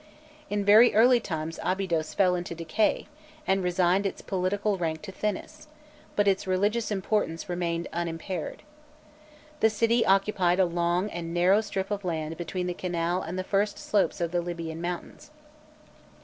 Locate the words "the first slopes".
13.37-14.19